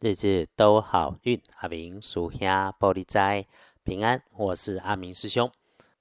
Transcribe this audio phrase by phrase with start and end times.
[0.00, 1.42] 日日都好运。
[1.56, 3.46] 阿明属下玻璃斋
[3.82, 5.50] 平安，我是阿明师兄。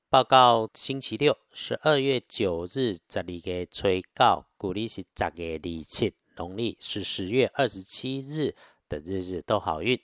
[0.07, 8.53] 报告星期六，十二月九日，十二月初九，古历是十月二七，农历是十月二十七日
[8.87, 9.99] 的日日都好运。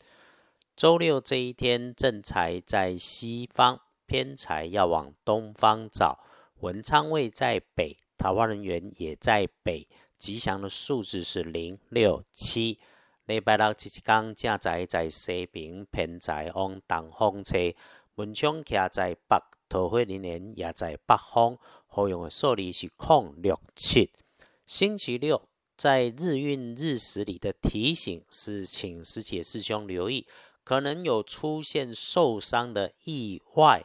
[0.75, 6.17] 周六这一天，正财在西方，偏财要往东方找。
[6.61, 9.87] 文昌位在北，桃花人员也在北。
[10.17, 12.79] 吉祥的数字是零六七。
[13.25, 17.57] 礼拜六这一天，正在在西平，偏财往东方车。
[18.15, 19.37] 文昌徛在北。
[19.69, 24.11] 桃花人员也在北方，好用的数字是空六七。
[24.67, 30.27] 星期六在日运日时里的提醒是，请师姐师兄留意，
[30.63, 33.83] 可能有出现受伤的意外，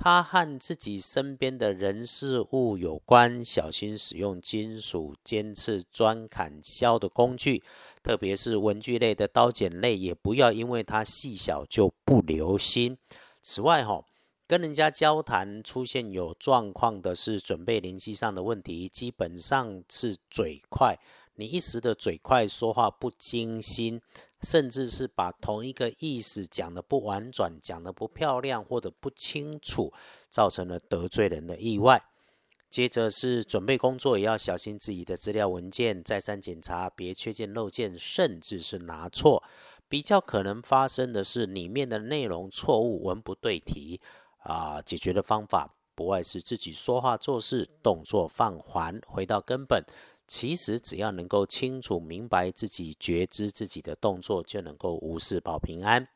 [0.00, 7.64] 他和自己身边的人事物有关，小心使用金属尖刺钻砍削的工具，
[8.00, 12.96] 特别是文具类的刀剪类，也不要因为它细小就不留心。
[13.42, 14.04] 此外，哈。
[14.46, 20.98] 跟人家交谈出现有状况的是准备联系上的问题，基本上是嘴快，
[21.38, 24.02] 你一时的嘴快说话不精心，
[24.42, 29.92] 甚至是把同一个意思讲的不婉转，讲的不漂亮或者不清楚，
[30.28, 32.02] 造成了得罪人的意外。
[32.68, 39.44] 接着是准备工作，也要小心自己的资料文件，再三检查，别缺件漏件，甚至是拿错。
[39.88, 44.00] 比较可能发生的是里面的内容错误，文不对题。
[44.38, 49.84] 啊，解决的方法不外是自己说话做事动作放缓，回到根本。
[50.28, 56.06] 其实只要能够清楚明白自己觉知自己的动作，就能够无事保平安。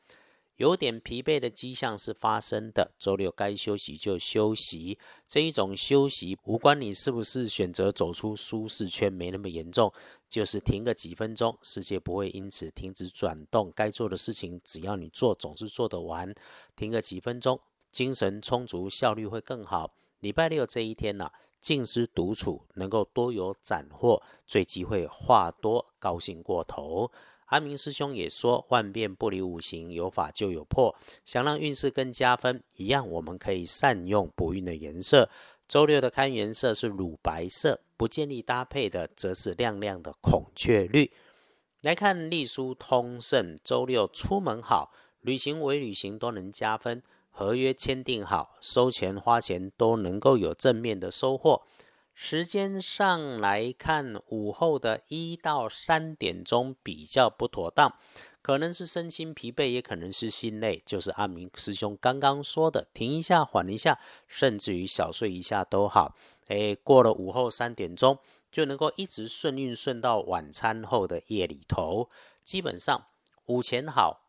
[0.56, 4.98] 有点疲惫的迹象是发生的，周六该休息就休息。
[5.26, 9.92] 这一种休息无关你是不是选择走出舒适圈，没那么严重，
[10.28, 13.72] 就是停个几分钟，世界不会因此停止转动。
[13.74, 16.32] 该做的事情，只要你做，总是做得完。
[16.76, 17.58] 停个几分钟。
[17.90, 19.92] 精神充足，效率会更好。
[20.20, 21.30] 礼拜六这一天呢，
[21.62, 27.10] 静思独处，能够多有斩获，最忌讳话多，高兴过头。
[27.46, 30.94] 阿明师兄也说，万变不离五行，有法就有破。
[31.24, 35.30] 想让运势更加分，一样我们可以善用补运的颜色。
[35.68, 41.12] 周六的看颜色是乳白色，不建议搭配的则是亮亮的孔雀绿。
[41.82, 47.02] 来看隶书通胜，周六出门好，旅行为旅行都能加分。
[47.34, 51.62] 合约签订好，收钱花钱都能够有正面的收获。
[52.14, 57.94] 时间上来看，午后的一到三点钟比较不妥当，
[58.42, 60.82] 可能是身心疲惫，也可能是心累。
[60.84, 63.98] 就是阿明师兄刚刚说的，停一下，缓一下，
[64.28, 66.14] 甚至于小睡一下都好。
[66.48, 68.18] 诶，过了午后三点钟，
[68.52, 72.10] 就能够一直顺运顺到晚餐后的夜里头。
[72.44, 73.06] 基本上
[73.46, 74.20] 午前好。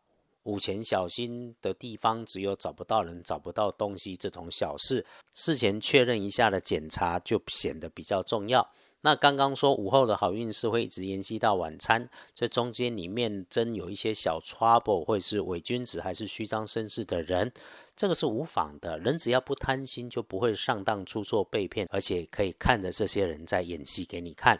[0.44, 8.70] 午前小心的地方，只有找不到人、找不到东西这种小事，事前确认一下的检查就显得比较重要。
[9.00, 17.52] 那刚刚说午后的好运是会一直延续到晚餐，这中间里面真有一些小 trouble，会是伪君子还是虚张声势的人，
[17.94, 18.98] 这个是无妨的。
[18.98, 24.58] 人只要不贪心，就不会上当出错被骗，而且可以看着这些人在演戏给你看。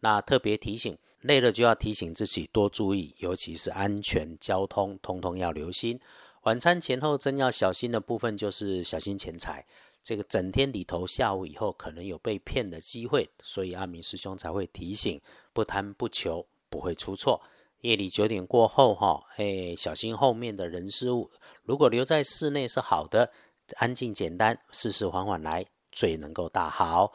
[0.00, 0.96] 那特别提醒。
[1.22, 5.98] 累了就要提醒自己多注意，尤其是安全交通，通通要留心。
[6.42, 9.66] 晚餐前后真要小心的部分就是小心钱财。
[10.00, 15.20] 这个整天里头，下午以后可能有被骗的机会，所以阿明师兄才会提醒：
[15.52, 17.42] 不贪不求，不会出错。
[17.80, 21.28] 夜里九点过后，哈，哎，小心后面的人事物。
[21.64, 23.30] 如果留在室内是好的，
[23.76, 27.12] 安静简单，事事缓缓来，最能够大好。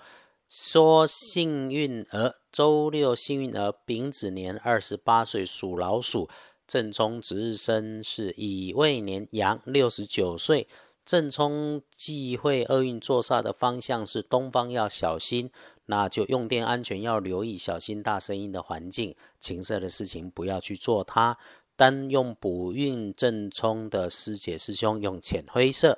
[0.56, 6.30] 说幸运儿，周六幸运儿丙子年二十八岁属老鼠，
[6.68, 10.68] 正冲值日生是乙未年羊六十九岁，
[11.04, 15.50] 正冲忌讳厄运坐煞的方向是东方，要小心。
[15.88, 21.40] 那就用电安全要留意，小心大声音的环境，情色的事情不要去做它。
[21.76, 25.98] 单用补运正冲的师姐师兄用浅灰色。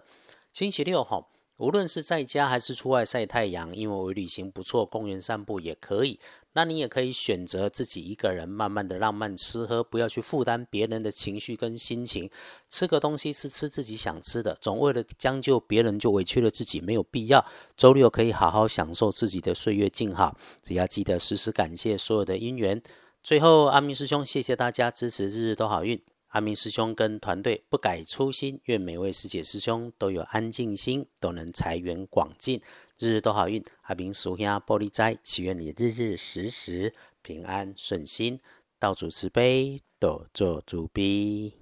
[0.54, 1.28] 星期六哈。
[1.58, 6.20] 无论是在家还是出外晒太阳，因为我旅行不错，公园散步也可以。
[6.52, 12.30] 那你也可以选择自己一个人慢慢的浪漫吃喝，不要去负担别人的情绪跟心情。
[12.70, 17.46] 吃个东西是吃自己想吃的，总为了将就别人就委屈了自己，没有必要。
[17.76, 22.82] 周六可以好好享受自己的岁月静好，只要记得时时感谢所有的因缘。
[23.22, 26.02] 最后，阿明师兄，谢谢大家支持，日日都好运。
[26.36, 32.62] 阿明师兄跟团队不改初心，愿每位师姐师兄都有安静心，都能财源广进，
[33.00, 33.64] 日日都好运。
[33.84, 38.42] 阿明属下玻璃斋，祈愿你日日时时平安顺心，
[38.78, 39.82] 道主慈悲。
[39.98, 41.54] 多做主悲。